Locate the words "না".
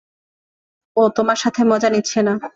2.21-2.33